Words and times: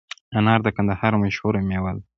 انار 0.37 0.59
د 0.63 0.67
کندهار 0.75 1.13
مشهوره 1.23 1.59
مېوه 1.67 1.91
ده 1.95 2.03